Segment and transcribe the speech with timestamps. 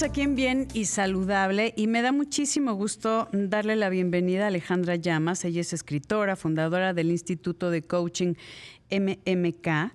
[0.00, 4.96] aquí en Bien y Saludable y me da muchísimo gusto darle la bienvenida a Alejandra
[4.96, 5.44] Llamas.
[5.44, 8.34] Ella es escritora, fundadora del Instituto de Coaching
[8.90, 9.92] MMK.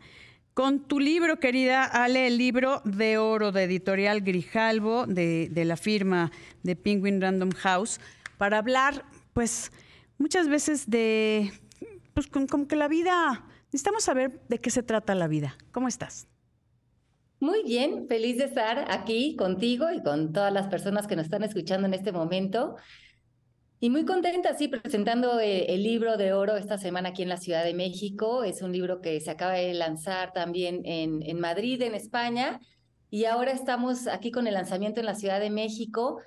[0.53, 5.77] Con tu libro, querida Ale, el libro de oro de editorial Grijalvo, de, de la
[5.77, 7.99] firma de Penguin Random House,
[8.37, 9.03] para hablar,
[9.33, 9.71] pues,
[10.19, 11.51] muchas veces de,
[12.13, 15.57] pues, como que la vida, necesitamos saber de qué se trata la vida.
[15.71, 16.27] ¿Cómo estás?
[17.39, 21.43] Muy bien, feliz de estar aquí contigo y con todas las personas que nos están
[21.43, 22.75] escuchando en este momento.
[23.79, 27.37] Y muy contenta, sí, presentando eh, el libro de oro esta semana aquí en la
[27.37, 28.43] Ciudad de México.
[28.43, 32.59] Es un libro que se acaba de lanzar también en, en Madrid, en España.
[33.11, 36.19] Y ahora estamos aquí con el lanzamiento en la Ciudad de México.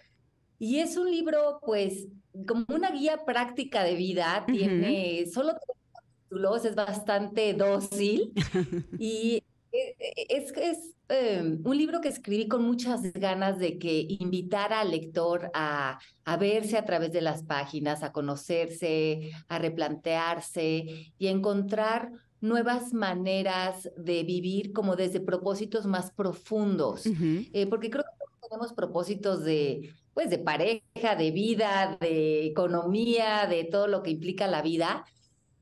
[0.61, 2.07] Y es un libro, pues,
[2.47, 4.45] como una guía práctica de vida.
[4.47, 5.77] Tiene solo tres
[6.23, 8.33] títulos, es bastante dócil.
[9.01, 9.43] y
[9.73, 15.51] es, es em, un libro que escribí con muchas ganas de que invitara al lector
[15.55, 22.11] a, a, verse a través de las páginas, a conocerse, a replantearse y a encontrar
[22.41, 27.05] nuevas maneras de vivir como desde propósitos más profundos.
[27.07, 33.65] Eh, porque creo que tenemos propósitos de, pues, de pareja, de vida, de economía, de
[33.65, 35.05] todo lo que implica la vida,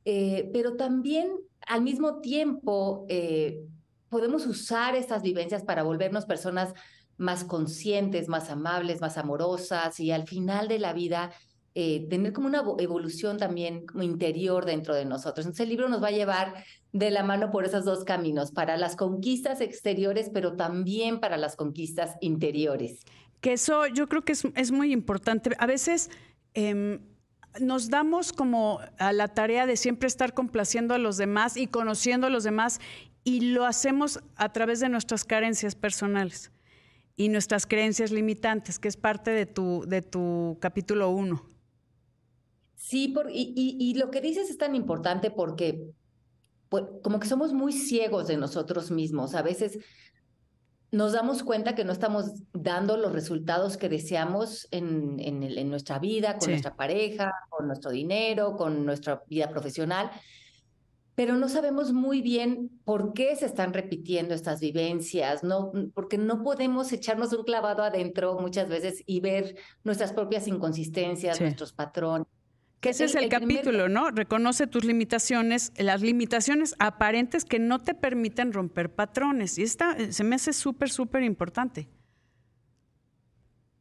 [0.04, 1.32] pero también
[1.66, 3.04] al mismo tiempo
[4.08, 6.74] podemos usar estas vivencias para volvernos personas
[7.16, 11.32] más conscientes, más amables, más amorosas y al final de la vida
[11.74, 15.46] eh, tener como una evolución también interior dentro de nosotros.
[15.46, 18.76] Entonces el libro nos va a llevar de la mano por esos dos caminos, para
[18.76, 23.04] las conquistas exteriores, pero también para las conquistas interiores.
[23.40, 25.50] Que eso yo creo que es, muy importante.
[25.58, 26.10] A veces...
[26.54, 27.00] Em,
[27.60, 32.26] nos damos como a la tarea de siempre estar complaciendo a los demás y conociendo
[32.26, 32.78] a los demás
[33.24, 36.50] y lo hacemos a través de nuestras carencias personales
[37.16, 41.42] y nuestras creencias limitantes, que es parte de tu, de tu capítulo 1.
[42.76, 45.90] Sí, por, y, y, lo que dices es tan importante porque
[46.68, 49.34] pues, como que somos muy ciegos de nosotros mismos.
[49.34, 49.78] A veces
[50.92, 55.98] nos damos cuenta que no estamos dando los resultados que deseamos en, en, en nuestra
[55.98, 60.10] vida, con nuestra pareja, con nuestro dinero, con nuestra vida profesional
[61.18, 65.72] pero no sabemos muy bien por qué se están repitiendo estas vivencias, ¿no?
[65.92, 71.72] Porque no podemos echarnos un clavado adentro muchas veces y ver nuestras propias inconsistencias, nuestros
[71.72, 72.28] patrones.
[72.78, 74.12] Que ese es el, capítulo, ¿no?
[74.12, 79.58] Reconoce tus limitaciones, las limitaciones aparentes que no te permiten romper patrones.
[79.58, 81.88] Y esta eh, se me hace súper, súper importante.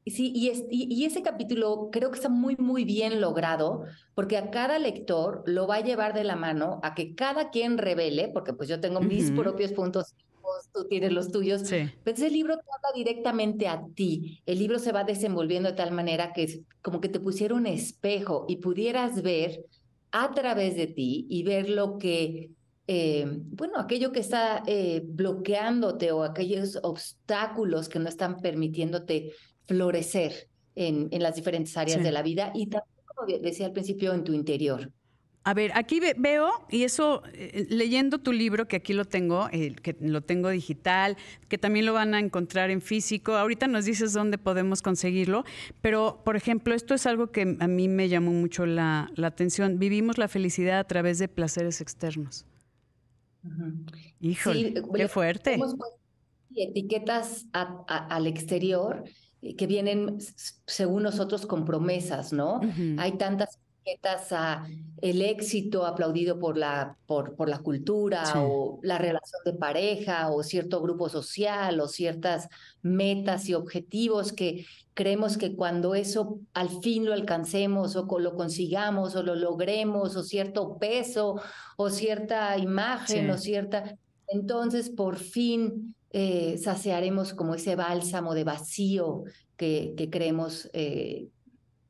[0.10, 3.84] Sí, y, y, ese capítulo creo que está muy, muy bien logrado,
[4.16, 7.78] porque a cada lector lo va a llevar de la mano a que cada quien
[7.78, 10.16] revele, porque pues yo tengo mis propios puntos,
[10.74, 14.42] tú tienes los tuyos, pero ese libro trata directamente a ti.
[14.46, 17.66] El libro se va desenvolviendo de tal manera que es como que te pusiera un
[17.66, 19.66] espejo y pudieras ver
[20.12, 22.52] a través de ti y ver lo que
[22.90, 29.34] eh, bueno, aquello que está eh, bloqueándote o aquellos obstáculos que no están permitiéndote
[29.68, 34.14] florecer en, en las diferentes áreas de la vida y también, como decía al principio,
[34.14, 34.92] en tu interior.
[35.48, 39.96] A ver, aquí veo, y eso, eh, leyendo tu libro, que aquí lo tengo, que
[40.02, 41.16] lo tengo digital,
[41.48, 45.46] que también lo van a encontrar en físico, ahorita nos dices dónde podemos conseguirlo,
[45.82, 49.80] pero, por ejemplo, esto es algo que a mí me llamó mucho la, atención.
[49.80, 52.46] Vivimos la felicidad a través de placeres externos.
[54.20, 55.58] Híjole, qué fuerte.
[56.54, 59.12] etiquetas al exterior eh,
[59.58, 60.18] que vienen,
[60.66, 62.60] según nosotros, con promesas, ¿no?
[62.98, 64.68] Hay tantas etiquetas a
[65.02, 70.44] el éxito aplaudido por la, por, por la cultura o la relación de pareja o
[70.44, 72.50] cierto grupo social o ciertas
[72.82, 79.16] metas y objetivos que creemos que cuando eso al fin lo alcancemos o lo consigamos
[79.16, 81.40] o lo logremos o cierto peso
[81.78, 83.96] o cierta imagen o cierta,
[84.28, 89.26] entonces por fin eh, saciaremos como ese bálsamo de vacío
[89.56, 91.28] que, que creemos, eh,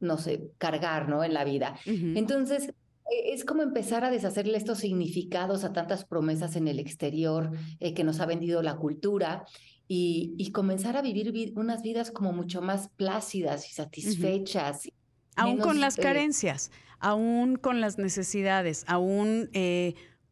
[0.01, 1.24] no sé, cargar ¿no?
[1.24, 1.79] en la vida.
[1.85, 2.68] Entonces,
[3.09, 7.94] e, es como empezar a deshacerle estos significados a tantas promesas en el exterior eh,
[7.94, 9.45] que nos ha vendido la cultura
[9.88, 14.89] y, y, comenzar a vivir unas vidas como mucho más plácidas y satisfechas.
[15.38, 16.69] Aún con las carencias,
[17.00, 19.50] aún con las necesidades, aún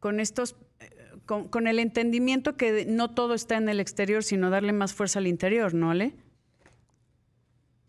[0.00, 0.54] con estos
[1.26, 5.26] con, el entendimiento que no todo está en el exterior, sino darle más fuerza al
[5.26, 6.14] interior, ¿no, Ale?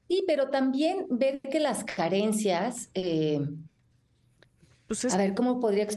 [0.08, 3.40] Sí, pero también ver que las carencias, eh,
[4.88, 5.88] pues a ver, ¿cómo podría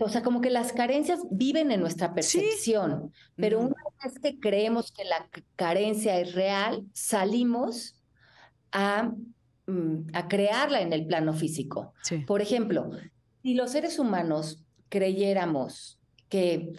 [0.00, 4.92] O sea, como que las carencias viven en nuestra percepción, pero una vez que creemos
[4.92, 8.00] que la carencia es real, salimos
[8.72, 9.12] a,
[9.66, 11.92] mm, a crearla en el plano físico.
[12.26, 12.90] Por ejemplo,
[13.42, 15.99] si los seres humanos creyéramos
[16.30, 16.72] que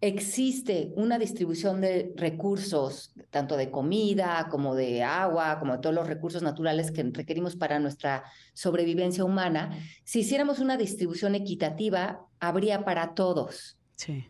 [0.00, 6.06] existe una distribución de recursos, tanto de comida como de agua, como de todos los
[6.06, 8.22] recursos naturales que requerimos para nuestra
[8.52, 13.76] sobrevivencia humana, si hiciéramos una distribución equitativa, habría para todos.
[13.96, 14.28] Sí.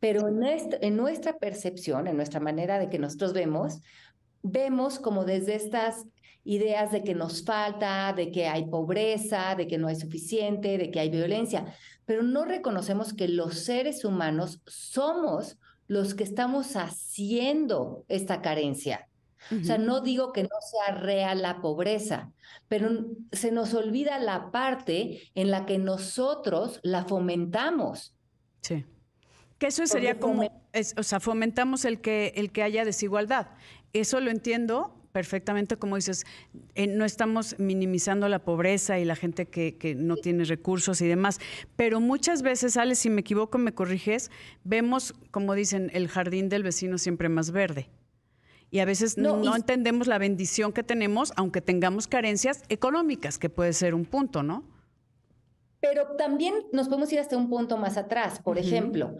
[0.00, 3.80] Pero en nuestra, en nuestra percepción, en nuestra manera de que nosotros vemos,
[4.42, 6.04] vemos como desde estas
[6.46, 10.90] ideas de que nos falta, de que hay pobreza, de que no hay suficiente, de
[10.90, 15.58] que hay violencia, pero no reconocemos que los seres humanos somos
[15.88, 19.08] los que estamos haciendo esta carencia.
[19.52, 22.32] O sea, no digo que no sea real la pobreza,
[22.66, 28.16] pero se nos olvida la parte en la que nosotros la fomentamos.
[28.62, 28.84] Sí.
[29.58, 30.42] Que eso sería como,
[30.96, 33.48] o sea, fomentamos el que, el que haya desigualdad.
[33.92, 36.26] Eso lo entiendo, perfectamente, como dices,
[36.74, 41.40] eh, no estamos minimizando la pobreza y la gente que, no tiene recursos y demás,
[41.74, 44.30] pero muchas veces, Ale, si me equivoco, me corriges,
[44.62, 47.88] vemos, como dicen, el jardín del vecino siempre más verde.
[48.70, 53.72] Y a veces no, entendemos la bendición que tenemos, aunque tengamos carencias económicas, que puede
[53.72, 54.64] ser un punto, ¿no?
[55.80, 58.38] Pero también nos podemos ir hasta un punto más atrás.
[58.38, 59.16] Por ejemplo,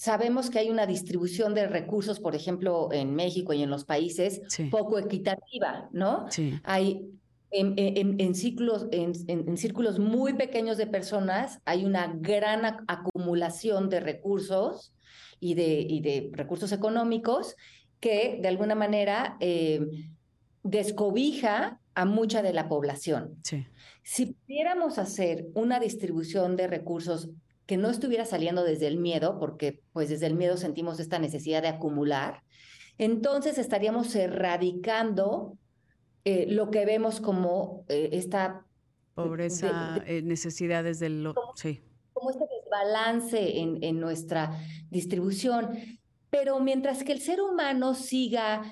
[0.00, 4.40] Sabemos que hay una distribución de recursos, por ejemplo, en México y en los países,
[4.70, 6.24] poco equitativa, ¿no?
[6.30, 6.58] Sí.
[6.64, 7.04] Hay
[7.50, 14.94] en, ciclos, en, círculos muy pequeños de personas hay una gran acumulación de recursos
[15.38, 17.54] y de, y de recursos económicos
[18.00, 19.86] que de alguna manera eh,
[20.62, 23.34] descobija a mucha de la población.
[23.44, 23.66] Sí.
[24.02, 27.28] Si pudiéramos hacer una distribución de recursos
[27.70, 31.62] que no estuviera saliendo desde el miedo, porque pues desde el miedo sentimos esta necesidad
[31.62, 32.42] de acumular,
[32.98, 35.56] entonces estaríamos erradicando
[36.24, 38.66] eh, lo que vemos como eh, esta
[39.14, 41.32] pobreza, eh, necesidades del...
[41.32, 41.80] Como, sí.
[42.12, 44.58] como este desbalance en, en nuestra
[44.90, 45.68] distribución.
[46.28, 48.62] Pero mientras que el ser humano siga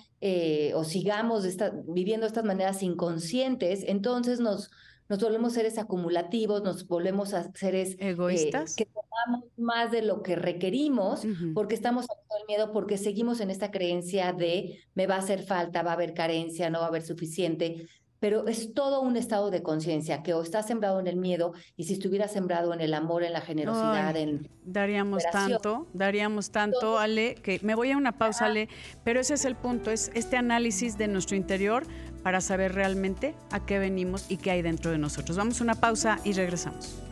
[0.74, 1.46] o sigamos
[1.86, 4.72] viviendo estas maneras inconscientes, entonces nos,
[5.08, 8.76] nos volvemos seres acumulativos, nos volvemos a seres eh, egoístas.
[8.76, 11.22] que tomamos más de lo que requerimos
[11.54, 15.42] porque estamos con el miedo, porque seguimos en esta creencia de me va a hacer
[15.42, 17.88] falta, va a haber carencia, no va a haber suficiente.
[18.20, 21.84] Pero es todo un estado de conciencia que o está sembrado en el miedo y
[21.84, 27.36] si estuviera sembrado en el amor, en la generosidad, en daríamos tanto, daríamos tanto, Ale,
[27.36, 28.68] que me voy a una pausa, Ale,
[29.04, 31.84] pero ese es el punto, es este análisis de nuestro interior
[32.22, 35.36] para saber realmente a qué venimos y qué hay dentro de nosotros.
[35.36, 37.07] Vamos a una pausa y regresamos.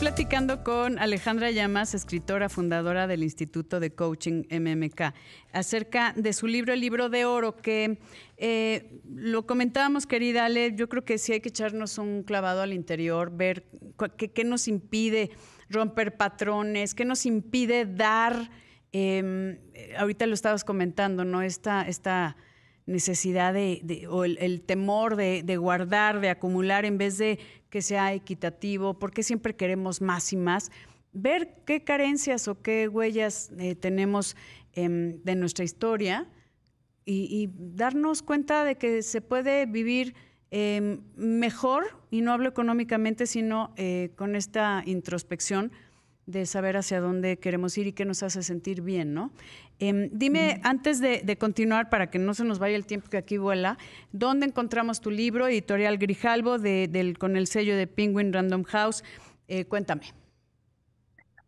[0.00, 5.14] Platicando con Alejandra Llamas, escritora fundadora del Instituto de Coaching MMK,
[5.52, 7.98] acerca de su libro, el libro de oro, que
[8.36, 12.74] eh, lo comentábamos, querida Ale, yo creo que sí hay que echarnos un clavado al
[12.74, 13.64] interior, ver
[14.18, 15.30] qué, nos impide
[15.70, 18.50] romper patrones, qué nos impide dar,
[18.92, 19.58] em,
[19.98, 21.40] ahorita lo estabas comentando, ¿no?
[21.40, 22.36] Esta, esta
[22.86, 27.38] necesidad de, o el, temor de, guardar, de acumular, en vez de
[27.68, 30.70] que sea equitativo, porque siempre queremos más y más,
[31.12, 34.36] ver qué carencias o qué huellas eh, tenemos
[34.72, 36.28] em, de nuestra historia
[37.04, 40.14] y, darnos cuenta de que se puede vivir
[40.50, 45.72] em, mejor, y no hablo económicamente, sino eh, con esta introspección
[46.26, 49.30] de saber hacia dónde queremos ir y qué nos hace sentir bien, ¿no?
[49.78, 53.38] Em, dime, antes de, continuar, para que no se nos vaya el tiempo que aquí
[53.38, 53.78] vuela,
[54.12, 59.04] ¿dónde encontramos tu libro, Editorial Grijalbo, del, con el sello de Penguin Random House?
[59.46, 60.12] Eh, cuéntame.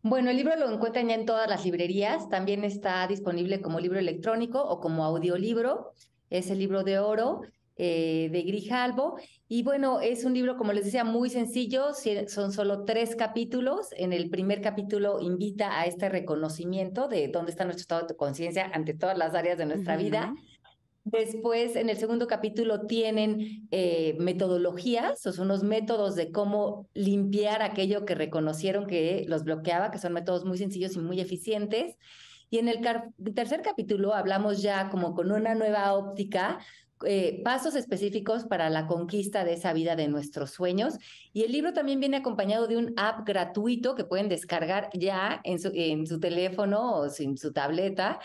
[0.01, 3.99] Bueno, el libro lo encuentran ya en todas las librerías, también está disponible como libro
[3.99, 5.93] electrónico o como audiolibro,
[6.29, 7.41] es el libro de oro
[7.81, 9.17] eh, de Grijalbo.
[9.47, 11.93] Y bueno, es un libro, como les decía, muy sencillo,
[12.27, 13.87] son solo tres capítulos.
[13.95, 18.69] En el primer capítulo invita a este reconocimiento de dónde está nuestro estado de conciencia
[18.73, 20.35] ante todas las áreas de nuestra vida.
[21.05, 27.61] Después, en el segundo capítulo, tienen eh, metodologías, o son unos métodos de cómo limpiar
[27.61, 31.95] aquello que reconocieron que los bloqueaba, que son métodos muy sencillos y muy eficientes.
[32.49, 32.81] Y en el
[33.33, 36.59] tercer capítulo hablamos ya como con una nueva óptica
[37.05, 40.95] eh, pasos específicos para la conquista de esa vida de nuestros sueños.
[41.33, 45.59] Y el libro también viene acompañado de un app gratuito que pueden descargar ya en
[45.59, 48.19] su, en su teléfono o en su tableta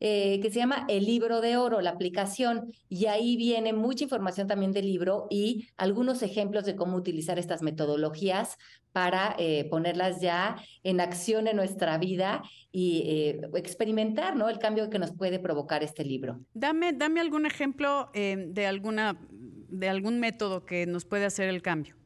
[0.00, 4.48] eh, que se llama El Libro de Oro, la aplicación, y ahí viene mucha información
[4.48, 8.56] también del libro y algunos ejemplos de cómo utilizar estas metodologías
[8.92, 12.42] para eh, ponerlas ya en acción en nuestra vida
[12.72, 14.48] y eh, experimentar ¿no?
[14.48, 16.40] el cambio que nos puede provocar este libro.
[16.54, 21.99] Dame, dame algún ejemplo de, alguna, de algún método que nos puede hacer el cambio.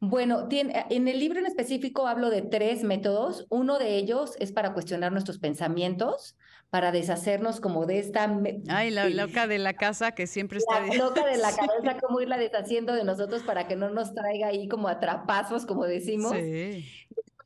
[0.00, 3.46] Bueno, tiene, en el libro en específico hablo de tres métodos.
[3.48, 6.36] Uno de ellos es para cuestionar nuestros pensamientos,
[6.70, 8.28] para deshacernos como de esta...
[8.68, 10.86] Ay, la loca de la casa que siempre está...
[10.86, 14.48] La loca de la cabeza, cómo irla deshaciendo de nosotros para que no nos traiga
[14.48, 16.32] ahí como atrapazos, como decimos.
[16.32, 16.84] Sí.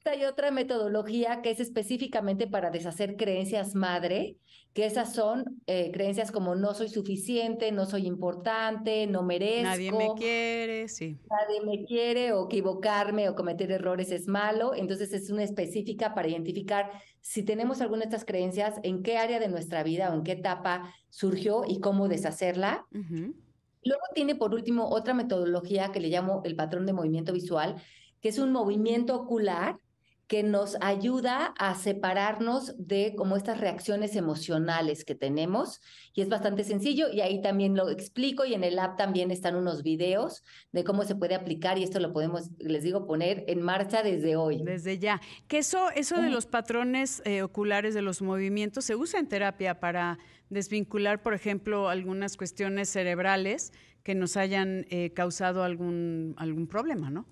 [0.09, 4.37] Hay otra metodología que es específicamente para deshacer creencias madre,
[4.73, 9.65] que esas son eh, creencias como no soy suficiente, no soy importante, no merezco.
[9.65, 11.19] Nadie me quiere, sí.
[11.31, 14.75] Nadie me quiere o equivocarme o cometer errores es malo.
[14.75, 19.41] Entonces es una específica para identificar si tenemos alguna de estas creencias, en qué área
[19.41, 22.87] de nuestra vida o en qué etapa surgió y cómo deshacerla.
[22.91, 27.77] Luego tiene por último otra metodología que le llamo el patrón de movimiento visual,
[28.21, 29.79] que es un movimiento ocular
[30.29, 35.81] que nos ayuda a separarnos de como estas reacciones emocionales que tenemos
[36.13, 39.57] y es bastante sencillo y ahí también lo explico y en el app también están
[39.57, 43.63] unos videos de cómo se puede aplicar y esto lo podemos, les digo, poner en
[43.63, 44.63] marcha desde hoy.
[44.63, 45.23] Desde ya.
[45.49, 49.81] Que eso, eso de los patrones eh, oculares de los movimientos se usa en terapia
[49.81, 50.19] para
[50.51, 57.27] desvincular, por ejemplo, algunas cuestiones cerebrales que nos hayan eh, causado algún, algún problema, ¿no?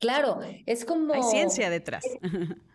[0.00, 1.14] Claro, es como...
[1.14, 2.04] Hay ciencia detrás.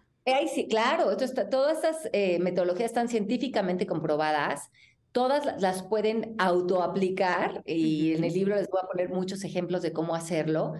[0.53, 1.15] sí, claro,
[1.51, 4.69] todas estas eh, metodologías están científicamente comprobadas,
[5.11, 9.91] todas las pueden autoaplicar y en el libro les voy a poner muchos ejemplos de
[9.91, 10.73] cómo hacerlo.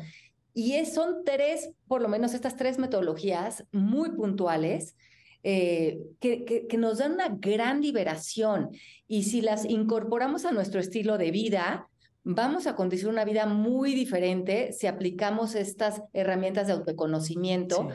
[0.53, 4.95] Y son tres, por lo menos estas tres metodologías muy puntuales
[5.43, 8.69] eh, que, que, nos dan una gran liberación.
[9.07, 11.87] Y si las incorporamos a nuestro estilo de vida,
[12.25, 17.89] vamos a conducir una vida muy diferente si aplicamos estas herramientas de autoconocimiento.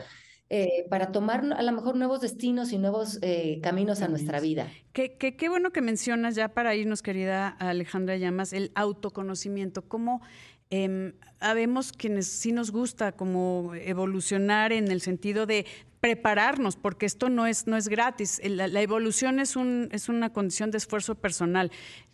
[0.53, 4.67] Eh, para tomar a lo mejor nuevos destinos y nuevos eh, caminos a nuestra vida.
[4.91, 9.83] Qué, qué, bueno que mencionas ya para irnos, querida Alejandra Llamas, el autoconocimiento.
[9.83, 10.21] ¿Cómo
[10.69, 15.65] eh, habemos quienes sí nos gusta como evolucionar en el sentido de
[16.01, 18.41] prepararnos, porque esto no es, no es gratis.
[18.43, 21.71] La, evolución es, un, es una condición de esfuerzo personal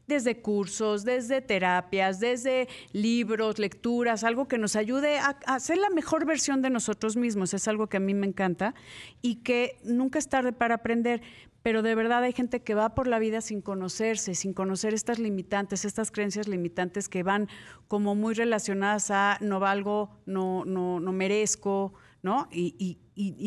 [0.08, 5.90] desde cursos, desde terapias, desde libros, lecturas, algo que nos ayude a, a, ser la
[5.90, 7.54] mejor versión de nosotros mismos.
[7.54, 8.76] Es algo que a mí me encanta
[9.22, 11.22] y que nunca es tarde para aprender.
[11.64, 15.20] Pero de verdad hay gente que va por la vida sin conocerse, sin conocer estas
[15.20, 17.50] limitantes, estas creencias limitantes que van
[17.88, 22.48] como muy relacionadas a no valgo, no, no, no merezco, ¿no?
[22.52, 22.98] Y,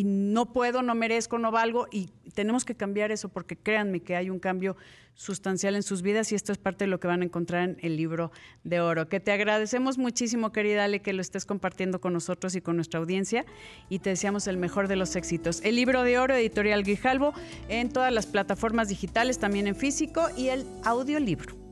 [0.05, 4.29] no puedo, no merezco, no valgo, y tenemos que cambiar eso porque créanme que hay
[4.29, 4.77] un cambio
[5.15, 7.77] sustancial en sus vidas y esto es parte de lo que van a encontrar en
[7.83, 8.33] el libro
[8.65, 9.09] de oro.
[9.09, 13.01] Que te agradecemos muchísimo, querida Ale, que lo estés compartiendo con nosotros y con nuestra
[13.01, 13.45] audiencia
[13.89, 15.61] y te deseamos el mejor de los éxitos.
[15.63, 17.35] El libro de oro, editorial Grijalvo,
[17.69, 21.70] en todas las plataformas digitales, también en físico y el audiolibro.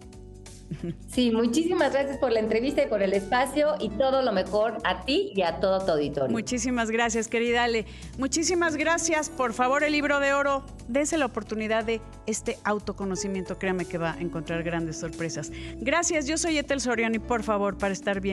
[1.08, 5.04] Sí, muchísimas gracias por la entrevista y por el espacio y todo lo mejor a
[5.04, 6.30] ti y a todo tu auditorio.
[6.30, 7.86] Muchísimas gracias, querida Ale.
[8.18, 9.30] Muchísimas gracias.
[9.30, 13.58] Por favor, el libro de oro, dése la oportunidad de este autoconocimiento.
[13.58, 15.50] Créame que va a encontrar grandes sorpresas.
[15.80, 18.26] Gracias, yo soy Etel Soriano y por favor, para estar bien.